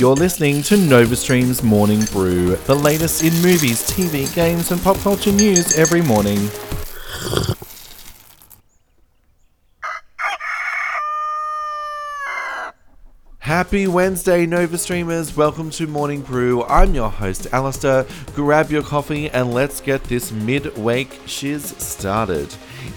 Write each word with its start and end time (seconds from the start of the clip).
You're 0.00 0.16
listening 0.16 0.62
to 0.62 0.76
NovaStream's 0.76 1.62
Morning 1.62 2.00
Brew, 2.10 2.56
the 2.56 2.74
latest 2.74 3.22
in 3.22 3.34
movies, 3.42 3.82
TV, 3.82 4.34
games, 4.34 4.70
and 4.70 4.80
pop 4.80 4.96
culture 4.96 5.30
news 5.30 5.76
every 5.76 6.00
morning. 6.00 6.48
Happy 13.40 13.86
Wednesday, 13.86 14.46
Nova 14.46 14.78
Streamers. 14.78 15.36
Welcome 15.36 15.68
to 15.72 15.86
Morning 15.86 16.22
Brew. 16.22 16.64
I'm 16.64 16.94
your 16.94 17.10
host, 17.10 17.48
Alistair. 17.52 18.06
Grab 18.34 18.70
your 18.70 18.82
coffee 18.82 19.28
and 19.28 19.52
let's 19.52 19.82
get 19.82 20.04
this 20.04 20.32
mid-wake 20.32 21.20
shiz 21.26 21.76
started. 21.76 22.48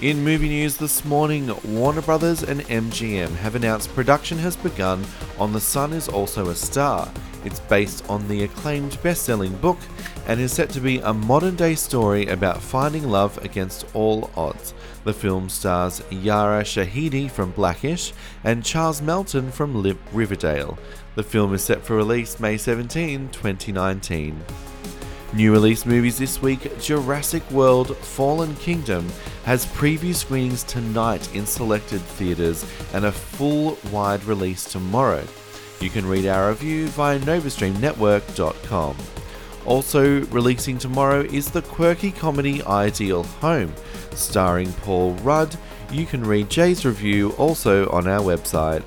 In 0.01 0.23
movie 0.23 0.49
news 0.49 0.77
this 0.77 1.05
morning, 1.05 1.49
Warner 1.63 2.01
Brothers 2.01 2.43
and 2.43 2.61
MGM 2.61 3.29
have 3.37 3.55
announced 3.55 3.93
production 3.93 4.37
has 4.37 4.55
begun 4.55 5.05
on 5.39 5.53
The 5.53 5.61
Sun 5.61 5.93
is 5.93 6.09
Also 6.09 6.49
a 6.49 6.55
Star. 6.55 7.11
It's 7.45 7.59
based 7.61 8.09
on 8.09 8.27
the 8.27 8.43
acclaimed 8.43 9.01
best-selling 9.01 9.55
book 9.57 9.77
and 10.27 10.39
is 10.39 10.51
set 10.51 10.69
to 10.71 10.79
be 10.79 10.99
a 10.99 11.13
modern-day 11.13 11.75
story 11.75 12.27
about 12.27 12.61
finding 12.61 13.09
love 13.09 13.37
against 13.45 13.85
all 13.93 14.29
odds. 14.35 14.73
The 15.03 15.13
film 15.13 15.49
stars 15.49 16.01
Yara 16.09 16.63
Shahidi 16.63 17.29
from 17.29 17.51
Blackish 17.51 18.13
and 18.43 18.63
Charles 18.63 19.01
Melton 19.01 19.51
from 19.51 19.81
Riverdale. 20.13 20.77
The 21.15 21.23
film 21.23 21.53
is 21.53 21.63
set 21.63 21.83
for 21.83 21.95
release 21.95 22.39
May 22.39 22.57
17, 22.57 23.29
2019. 23.29 24.43
New 25.33 25.51
release 25.51 25.83
movies 25.87 26.19
this 26.19 26.43
week 26.43 26.79
Jurassic 26.79 27.49
World 27.49 27.97
Fallen 27.97 28.55
Kingdom 28.57 29.07
has 29.45 29.65
preview 29.65 30.13
screenings 30.13 30.63
tonight 30.63 31.33
in 31.33 31.47
selected 31.47 32.01
theatres 32.01 32.63
and 32.93 33.05
a 33.05 33.11
full 33.11 33.79
wide 33.91 34.23
release 34.25 34.63
tomorrow. 34.63 35.25
You 35.79 35.89
can 35.89 36.05
read 36.05 36.27
our 36.27 36.49
review 36.49 36.87
via 36.89 37.17
novastreamnetwork.com. 37.21 38.95
Also 39.65 40.21
releasing 40.25 40.77
tomorrow 40.77 41.21
is 41.21 41.49
the 41.49 41.63
quirky 41.63 42.11
comedy 42.11 42.61
Ideal 42.65 43.23
Home, 43.23 43.73
starring 44.11 44.71
Paul 44.73 45.13
Rudd. 45.15 45.57
You 45.91 46.05
can 46.05 46.23
read 46.23 46.47
Jay's 46.47 46.85
review 46.85 47.31
also 47.39 47.89
on 47.89 48.07
our 48.07 48.21
website. 48.21 48.83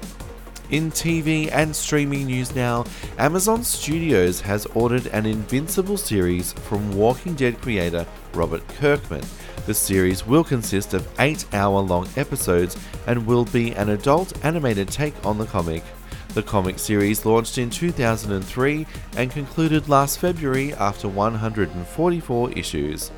In 0.68 0.90
TV 0.90 1.48
and 1.52 1.74
streaming 1.76 2.26
news 2.26 2.52
now, 2.56 2.84
Amazon 3.18 3.62
Studios 3.62 4.40
has 4.40 4.66
ordered 4.74 5.06
an 5.06 5.24
Invincible 5.24 5.96
series 5.96 6.54
from 6.54 6.96
Walking 6.96 7.34
Dead 7.34 7.60
creator 7.62 8.04
Robert 8.34 8.66
Kirkman. 8.66 9.22
The 9.66 9.74
series 9.74 10.26
will 10.26 10.42
consist 10.42 10.92
of 10.92 11.08
8 11.20 11.54
hour 11.54 11.80
long 11.80 12.08
episodes 12.16 12.76
and 13.06 13.28
will 13.28 13.44
be 13.44 13.76
an 13.76 13.90
adult 13.90 14.44
animated 14.44 14.88
take 14.88 15.14
on 15.24 15.38
the 15.38 15.46
comic. 15.46 15.84
The 16.34 16.42
comic 16.42 16.80
series 16.80 17.24
launched 17.24 17.58
in 17.58 17.70
2003 17.70 18.86
and 19.16 19.30
concluded 19.30 19.88
last 19.88 20.18
February 20.18 20.74
after 20.74 21.06
144 21.06 22.50
issues. 22.54 23.12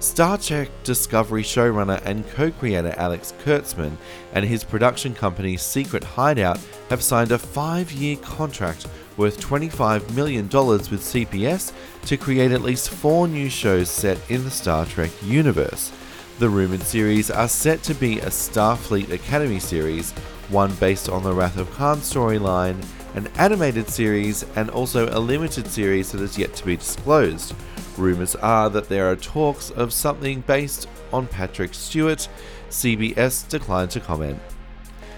Star 0.00 0.38
Trek 0.38 0.70
Discovery 0.82 1.42
showrunner 1.42 2.00
and 2.06 2.26
co 2.30 2.50
creator 2.50 2.94
Alex 2.96 3.34
Kurtzman 3.44 3.98
and 4.32 4.46
his 4.46 4.64
production 4.64 5.14
company 5.14 5.58
Secret 5.58 6.02
Hideout 6.02 6.58
have 6.88 7.02
signed 7.02 7.32
a 7.32 7.38
five 7.38 7.92
year 7.92 8.16
contract 8.16 8.86
worth 9.18 9.38
$25 9.38 10.14
million 10.14 10.44
with 10.44 11.02
CBS 11.02 11.74
to 12.06 12.16
create 12.16 12.50
at 12.50 12.62
least 12.62 12.88
four 12.88 13.28
new 13.28 13.50
shows 13.50 13.90
set 13.90 14.18
in 14.30 14.42
the 14.42 14.50
Star 14.50 14.86
Trek 14.86 15.10
universe. 15.22 15.92
The 16.38 16.48
rumoured 16.48 16.82
series 16.82 17.30
are 17.30 17.48
set 17.48 17.82
to 17.82 17.94
be 17.94 18.20
a 18.20 18.30
Starfleet 18.30 19.10
Academy 19.10 19.58
series, 19.58 20.12
one 20.48 20.72
based 20.76 21.10
on 21.10 21.22
the 21.22 21.34
Wrath 21.34 21.58
of 21.58 21.70
Khan 21.72 21.98
storyline, 21.98 22.82
an 23.14 23.26
animated 23.36 23.90
series, 23.90 24.46
and 24.56 24.70
also 24.70 25.14
a 25.14 25.20
limited 25.20 25.66
series 25.66 26.12
that 26.12 26.22
is 26.22 26.38
yet 26.38 26.54
to 26.54 26.64
be 26.64 26.76
disclosed. 26.76 27.54
Rumours 28.00 28.34
are 28.36 28.68
that 28.70 28.88
there 28.88 29.10
are 29.10 29.16
talks 29.16 29.70
of 29.70 29.92
something 29.92 30.40
based 30.40 30.88
on 31.12 31.26
Patrick 31.26 31.74
Stewart. 31.74 32.28
CBS 32.70 33.48
declined 33.48 33.90
to 33.92 34.00
comment. 34.00 34.40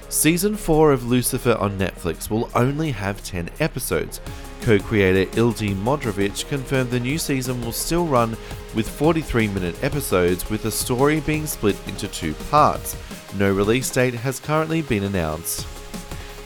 Season 0.09 0.57
4 0.57 0.93
of 0.93 1.07
Lucifer 1.07 1.57
on 1.59 1.79
Netflix 1.79 2.29
will 2.29 2.51
only 2.55 2.91
have 2.91 3.25
10 3.25 3.49
episodes. 3.61 4.21
Co 4.61 4.79
creator 4.79 5.31
Ildy 5.39 5.75
Modrovich 5.75 6.47
confirmed 6.49 6.91
the 6.91 7.01
new 7.01 7.19
season 7.19 7.61
will 7.63 7.73
still 7.73 8.07
run 8.07 8.37
with 8.75 8.89
43 8.89 9.49
minute 9.49 9.83
episodes, 9.83 10.49
with 10.51 10.63
the 10.63 10.71
story 10.71 11.21
being 11.21 11.47
split 11.47 11.77
into 11.89 12.09
two 12.09 12.35
parts. 12.51 12.97
No 13.39 13.53
release 13.53 13.91
date 13.91 14.15
has 14.15 14.39
currently 14.39 14.83
been 14.83 15.05
announced. 15.05 15.67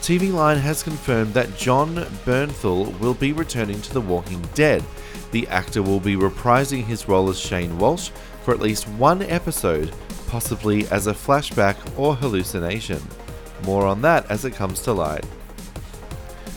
TV 0.01 0.31
Line 0.31 0.57
has 0.57 0.81
confirmed 0.83 1.33
that 1.33 1.57
Jon 1.57 1.95
Bernthal 2.25 2.97
will 2.99 3.13
be 3.13 3.33
returning 3.33 3.81
to 3.81 3.93
The 3.93 3.99
Walking 3.99 4.41
Dead. 4.53 4.81
The 5.37 5.47
actor 5.49 5.83
will 5.83 5.99
be 5.99 6.15
reprising 6.15 6.83
his 6.83 7.07
role 7.07 7.29
as 7.29 7.39
Shane 7.39 7.77
Walsh 7.77 8.09
for 8.41 8.55
at 8.55 8.59
least 8.59 8.87
one 8.87 9.21
episode, 9.21 9.93
possibly 10.25 10.87
as 10.87 11.05
a 11.05 11.13
flashback 11.13 11.75
or 11.95 12.15
hallucination. 12.15 12.99
More 13.63 13.85
on 13.85 14.01
that 14.01 14.25
as 14.31 14.45
it 14.45 14.55
comes 14.55 14.81
to 14.81 14.93
light. 14.93 15.23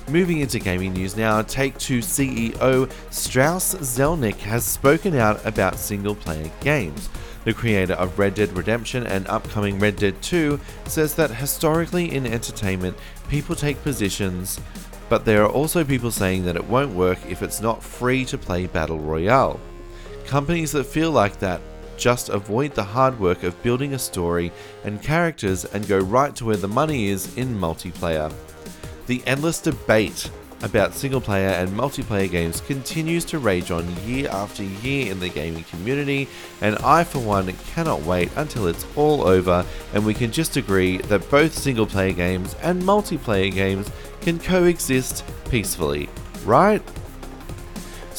Moving 0.08 0.40
into 0.40 0.58
gaming 0.58 0.94
news 0.94 1.14
now, 1.14 1.42
Take 1.42 1.76
Two 1.76 1.98
CEO 1.98 2.90
Strauss 3.10 3.74
Zelnick 3.74 4.38
has 4.38 4.64
spoken 4.64 5.14
out 5.14 5.44
about 5.44 5.76
single 5.76 6.14
player 6.14 6.50
games. 6.60 7.10
The 7.44 7.52
creator 7.52 7.94
of 7.94 8.18
Red 8.18 8.34
Dead 8.34 8.56
Redemption 8.56 9.06
and 9.06 9.28
upcoming 9.28 9.78
Red 9.78 9.96
Dead 9.96 10.22
2 10.22 10.58
says 10.86 11.14
that 11.16 11.30
historically 11.30 12.14
in 12.14 12.26
entertainment, 12.26 12.96
people 13.28 13.54
take 13.54 13.82
positions, 13.82 14.58
but 15.10 15.24
there 15.24 15.42
are 15.42 15.50
also 15.50 15.84
people 15.84 16.12
saying 16.12 16.44
that 16.44 16.56
it 16.56 16.64
won't 16.64 16.94
work 16.94 17.18
if 17.28 17.42
it's 17.42 17.60
not 17.60 17.82
free 17.82 18.24
to 18.24 18.38
play 18.38 18.66
Battle 18.66 19.00
Royale. 19.00 19.60
Companies 20.24 20.70
that 20.72 20.84
feel 20.84 21.10
like 21.10 21.40
that 21.40 21.60
just 21.96 22.28
avoid 22.28 22.74
the 22.74 22.82
hard 22.82 23.18
work 23.18 23.42
of 23.42 23.60
building 23.62 23.92
a 23.92 23.98
story 23.98 24.52
and 24.84 25.02
characters 25.02 25.64
and 25.64 25.86
go 25.88 25.98
right 25.98 26.34
to 26.36 26.44
where 26.44 26.56
the 26.56 26.68
money 26.68 27.08
is 27.08 27.36
in 27.36 27.58
multiplayer. 27.58 28.32
The 29.08 29.20
endless 29.26 29.60
debate 29.60 30.30
about 30.62 30.94
single 30.94 31.20
player 31.20 31.48
and 31.48 31.70
multiplayer 31.70 32.30
games 32.30 32.60
continues 32.60 33.24
to 33.26 33.38
rage 33.38 33.70
on 33.70 33.86
year 34.04 34.28
after 34.30 34.62
year 34.62 35.10
in 35.10 35.20
the 35.20 35.28
gaming 35.28 35.64
community, 35.64 36.28
and 36.60 36.76
I, 36.78 37.04
for 37.04 37.18
one, 37.18 37.52
cannot 37.72 38.02
wait 38.02 38.30
until 38.36 38.66
it's 38.66 38.86
all 38.96 39.26
over 39.26 39.64
and 39.94 40.04
we 40.04 40.14
can 40.14 40.30
just 40.30 40.56
agree 40.56 40.98
that 40.98 41.28
both 41.30 41.56
single 41.56 41.86
player 41.86 42.12
games 42.12 42.54
and 42.62 42.82
multiplayer 42.82 43.52
games 43.52 43.90
can 44.20 44.38
coexist 44.38 45.24
peacefully, 45.50 46.08
right? 46.44 46.82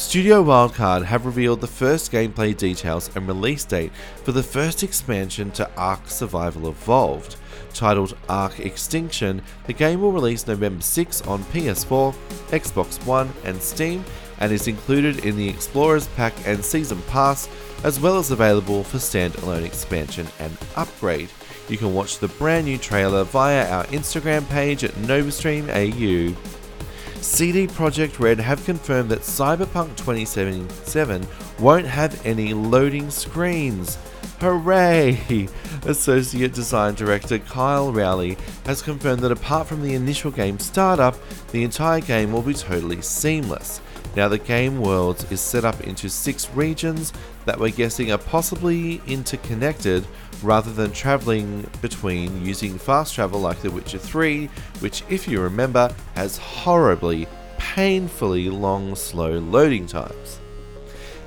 Studio 0.01 0.43
Wildcard 0.43 1.05
have 1.05 1.27
revealed 1.27 1.61
the 1.61 1.67
first 1.67 2.11
gameplay 2.11 2.57
details 2.57 3.15
and 3.15 3.27
release 3.27 3.63
date 3.63 3.93
for 4.23 4.31
the 4.31 4.41
first 4.43 4.81
expansion 4.81 5.51
to 5.51 5.69
Ark 5.77 6.09
Survival 6.09 6.69
Evolved. 6.69 7.35
Titled 7.73 8.17
Ark 8.27 8.59
Extinction, 8.59 9.43
the 9.67 9.73
game 9.73 10.01
will 10.01 10.11
release 10.11 10.47
November 10.47 10.81
6 10.81 11.21
on 11.21 11.43
PS4, 11.45 12.13
Xbox 12.49 13.05
One, 13.05 13.31
and 13.45 13.61
Steam, 13.61 14.03
and 14.39 14.51
is 14.51 14.67
included 14.67 15.23
in 15.23 15.37
the 15.37 15.47
Explorers 15.47 16.07
Pack 16.09 16.33
and 16.45 16.65
Season 16.65 17.01
Pass, 17.03 17.47
as 17.83 17.99
well 17.99 18.17
as 18.17 18.31
available 18.31 18.83
for 18.83 18.97
standalone 18.97 19.63
expansion 19.63 20.27
and 20.39 20.57
upgrade. 20.75 21.29
You 21.69 21.77
can 21.77 21.93
watch 21.93 22.17
the 22.17 22.27
brand 22.27 22.65
new 22.65 22.79
trailer 22.79 23.23
via 23.23 23.69
our 23.71 23.85
Instagram 23.85 24.49
page 24.49 24.83
at 24.83 24.91
NovaStreamAU. 24.95 26.35
CD 27.21 27.67
Projekt 27.67 28.19
Red 28.19 28.39
have 28.39 28.65
confirmed 28.65 29.11
that 29.11 29.19
Cyberpunk 29.19 29.95
2077 29.95 31.27
won't 31.59 31.85
have 31.85 32.25
any 32.25 32.53
loading 32.53 33.11
screens. 33.11 33.99
Hooray! 34.39 35.47
Associate 35.85 36.51
Design 36.51 36.95
Director 36.95 37.37
Kyle 37.37 37.93
Rowley 37.93 38.37
has 38.65 38.81
confirmed 38.81 39.21
that 39.21 39.31
apart 39.31 39.67
from 39.67 39.83
the 39.83 39.93
initial 39.93 40.31
game 40.31 40.57
startup, 40.57 41.15
the 41.51 41.63
entire 41.63 42.01
game 42.01 42.31
will 42.31 42.41
be 42.41 42.55
totally 42.55 43.01
seamless. 43.03 43.81
Now, 44.15 44.27
the 44.27 44.37
game 44.37 44.81
world 44.81 45.25
is 45.31 45.39
set 45.39 45.63
up 45.63 45.81
into 45.81 46.09
six 46.09 46.49
regions 46.49 47.13
that 47.45 47.57
we're 47.57 47.69
guessing 47.69 48.11
are 48.11 48.17
possibly 48.17 49.01
interconnected 49.07 50.05
rather 50.43 50.71
than 50.73 50.91
traveling 50.91 51.65
between 51.81 52.45
using 52.45 52.77
fast 52.77 53.15
travel 53.15 53.39
like 53.39 53.61
The 53.61 53.71
Witcher 53.71 53.99
3, 53.99 54.47
which, 54.79 55.03
if 55.09 55.29
you 55.29 55.41
remember, 55.41 55.95
has 56.15 56.37
horribly, 56.37 57.25
painfully 57.57 58.49
long, 58.49 58.95
slow 58.95 59.39
loading 59.39 59.87
times. 59.87 60.41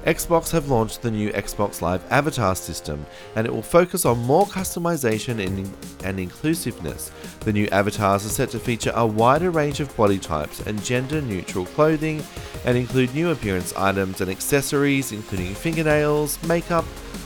Xbox 0.04 0.50
have 0.50 0.68
launched 0.68 1.00
the 1.00 1.10
new 1.10 1.30
Xbox 1.32 1.80
Live 1.80 2.04
Avatar 2.12 2.54
system, 2.54 3.06
and 3.36 3.46
it 3.46 3.50
will 3.50 3.62
focus 3.62 4.04
on 4.04 4.18
more 4.18 4.44
customization 4.44 5.42
and, 5.42 5.74
and 6.04 6.20
inclusiveness. 6.20 7.10
The 7.40 7.54
new 7.54 7.66
avatars 7.68 8.26
are 8.26 8.28
set 8.28 8.50
to 8.50 8.58
feature 8.58 8.92
a 8.94 9.06
wider 9.06 9.50
range 9.50 9.80
of 9.80 9.96
body 9.96 10.18
types 10.18 10.60
and 10.60 10.84
gender 10.84 11.22
neutral 11.22 11.64
clothing, 11.64 12.22
and 12.66 12.76
include 12.76 13.14
new 13.14 13.30
appearance 13.30 13.72
items 13.76 14.20
and 14.20 14.30
accessories, 14.30 15.10
including 15.12 15.54
fingernails, 15.54 16.42
makeup, 16.42 16.84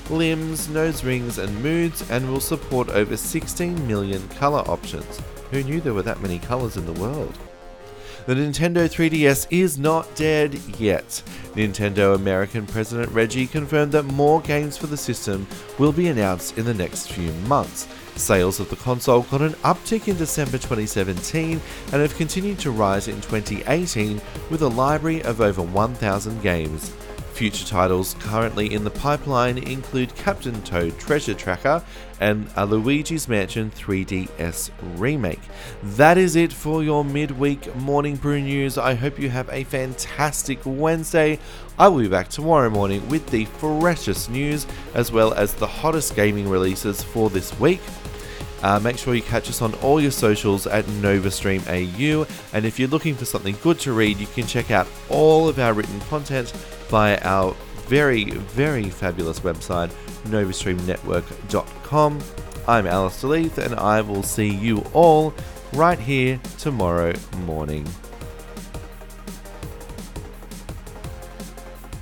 limbs, 0.09 0.69
nose 0.69 1.03
rings, 1.03 1.39
and 1.39 1.61
moods, 1.61 2.09
and 2.11 2.31
will 2.31 2.41
support 2.41 2.91
over 2.91 3.17
16 3.17 3.89
million 3.89 4.27
color 4.29 4.61
options. 4.71 5.21
Who 5.51 5.65
knew 5.65 5.81
there 5.81 5.95
were 5.95 6.03
that 6.03 6.23
many 6.23 6.39
colors 6.39 6.77
in 6.77 6.87
the 6.87 7.01
world? 7.01 7.37
The 8.29 8.35
Nintendo 8.35 8.87
3DS 8.87 9.47
is 9.49 9.79
not 9.79 10.15
dead 10.15 10.53
yet. 10.79 11.23
Nintendo 11.55 12.15
American 12.15 12.67
President 12.67 13.11
Reggie 13.13 13.47
confirmed 13.47 13.93
that 13.93 14.03
more 14.03 14.43
games 14.43 14.77
for 14.77 14.87
the 14.87 14.99
system 14.99 15.47
will 15.79 15.93
be 15.93 16.09
announced 16.09 16.59
in 16.59 16.67
the 16.67 16.75
next 16.75 17.11
few 17.11 17.33
months. 17.49 17.89
Sales 18.17 18.61
of 18.61 18.69
the 18.69 18.77
console 18.77 19.23
got 19.23 19.41
an 19.41 19.55
uptick 19.65 20.09
in 20.09 20.19
December 20.19 20.59
2017 20.59 21.59
and 21.91 22.03
have 22.03 22.15
continued 22.19 22.59
to 22.59 22.71
rise 22.71 23.09
in 23.09 23.19
2018 23.23 24.21
with 24.51 24.61
a 24.61 24.69
library 24.69 25.23
of 25.23 25.41
over 25.41 25.63
1,000 25.63 26.43
games. 26.43 26.93
Future 27.39 27.67
titles 27.67 28.17
currently 28.19 28.75
in 28.75 28.83
the 28.83 28.91
pipeline 28.91 29.59
include 29.59 30.13
Captain 30.17 30.61
Toad 30.63 30.99
Treasure 30.99 31.35
Tracker 31.35 31.85
and 32.19 32.51
a 32.57 32.67
Luigi's 32.67 33.29
Mansion 33.29 33.71
3DS 33.71 34.73
remake. 34.97 35.39
That 35.85 36.19
is 36.19 36.35
it 36.35 36.53
for 36.53 36.83
your 36.83 37.05
midweek 37.05 37.73
Morning 37.77 38.17
Brew 38.17 38.41
news. 38.41 38.77
I 38.77 38.95
hope 38.95 39.21
you 39.21 39.31
have 39.31 39.49
a 39.51 39.63
fantastic 39.63 40.59
Wednesday. 40.65 41.39
I 41.79 41.87
will 41.87 42.01
be 42.01 42.09
back 42.09 42.27
tomorrow 42.27 42.71
morning 42.71 43.09
with 43.09 43.25
the 43.29 43.45
freshest 43.45 44.31
news 44.31 44.67
as 44.95 45.13
well 45.13 45.33
as 45.33 45.55
the 45.55 45.67
hottest 45.69 46.17
gaming 46.17 46.49
releases 46.49 47.05
for 47.05 47.31
this 47.31 47.57
week. 47.61 47.81
Uh, 48.63 48.81
make 48.81 48.99
sure 48.99 49.15
you 49.15 49.23
catch 49.23 49.49
us 49.49 49.63
on 49.63 49.75
all 49.77 50.01
your 50.01 50.11
socials 50.11 50.67
at 50.67 50.85
NovaStreamAU. 50.87 52.29
And 52.53 52.65
if 52.65 52.79
you're 52.79 52.89
looking 52.89 53.15
for 53.15 53.25
something 53.25 53.57
good 53.63 53.79
to 53.81 53.93
read, 53.93 54.19
you 54.19 54.27
can 54.27 54.47
check 54.47 54.71
out 54.71 54.87
all 55.09 55.49
of 55.49 55.59
our 55.59 55.73
written 55.73 56.01
content 56.03 56.51
via 56.89 57.19
our 57.23 57.55
very, 57.87 58.25
very 58.25 58.91
fabulous 58.91 59.41
website, 59.41 59.91
novastreamnetwork.com. 60.25 62.21
I'm 62.67 62.87
Alistair 62.87 63.31
Leith, 63.31 63.59
and 63.59 63.75
I 63.75 64.03
will 64.03 64.23
see 64.23 64.49
you 64.49 64.85
all 64.93 65.33
right 65.73 65.99
here 65.99 66.39
tomorrow 66.59 67.15
morning. 67.47 67.87